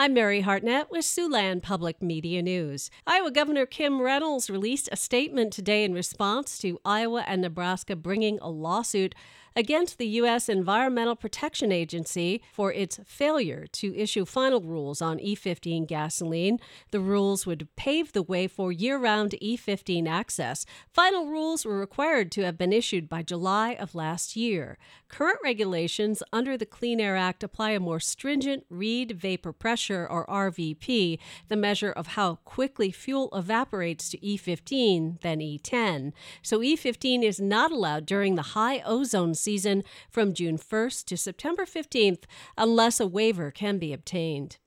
[0.00, 2.90] I'm Mary Hartnett with Siouxland Public Media News.
[3.06, 8.38] Iowa Governor Kim Reynolds released a statement today in response to Iowa and Nebraska bringing
[8.40, 9.14] a lawsuit
[9.56, 10.48] against the U.S.
[10.48, 16.58] Environmental Protection Agency for its failure to issue final rules on E15 gasoline.
[16.90, 20.64] The rules would pave the way for year round E15 access.
[20.92, 24.78] Final rules were required to have been issued by July of last year.
[25.08, 29.52] Current regulations under the Clean Air Act apply a more stringent Reid vapor
[29.90, 31.18] or RVP,
[31.48, 36.12] the measure of how quickly fuel evaporates to E15 than E10.
[36.42, 41.64] So E15 is not allowed during the high ozone season from June 1st to September
[41.64, 42.24] 15th
[42.56, 44.58] unless a waiver can be obtained.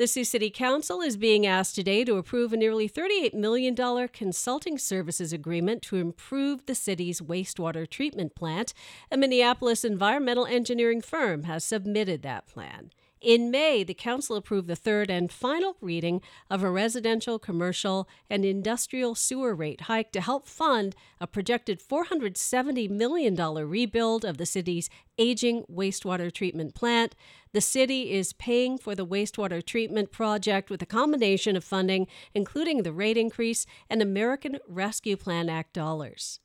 [0.00, 3.76] The Sioux City Council is being asked today to approve a nearly $38 million
[4.08, 8.72] consulting services agreement to improve the city's wastewater treatment plant.
[9.12, 12.92] A Minneapolis environmental engineering firm has submitted that plan.
[13.20, 18.46] In May, the Council approved the third and final reading of a residential, commercial, and
[18.46, 24.88] industrial sewer rate hike to help fund a projected $470 million rebuild of the city's
[25.18, 27.14] aging wastewater treatment plant.
[27.52, 32.84] The city is paying for the wastewater treatment project with a combination of funding, including
[32.84, 36.40] the rate increase and American Rescue Plan Act dollars.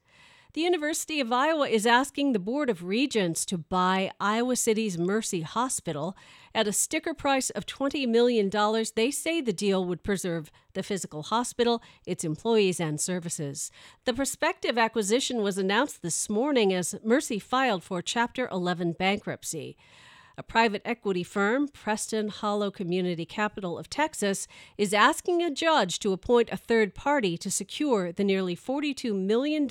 [0.56, 5.42] The University of Iowa is asking the Board of Regents to buy Iowa City's Mercy
[5.42, 6.16] Hospital
[6.53, 8.50] at a sticker price of $20 million.
[8.95, 13.70] They say the deal would preserve the physical hospital, its employees, and services.
[14.06, 19.76] The prospective acquisition was announced this morning as Mercy filed for Chapter 11 bankruptcy.
[20.38, 26.11] A private equity firm, Preston Hollow Community Capital of Texas, is asking a judge to
[26.11, 29.67] appoint a third party to secure the nearly $42 million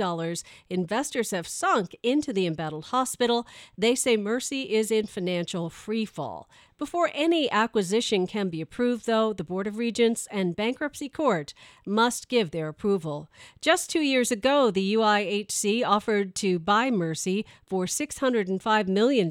[0.70, 3.46] investors have sunk into the embattled hospital.
[3.76, 6.46] They say Mercy is in financial freefall.
[6.76, 11.54] Before any acquisition can be approved, though, the Board of Regents and Bankruptcy Court
[11.86, 13.30] must give their approval.
[13.60, 19.30] Just two years ago, the UIHC offered to buy Mercy for $605 million.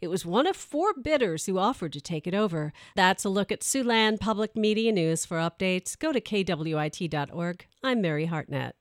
[0.00, 2.72] It was one of four bidders who offered to take it over.
[2.96, 5.24] That's a look at Siouxland Public Media News.
[5.24, 7.66] For updates, go to kwit.org.
[7.84, 8.74] I'm Mary Hartnett.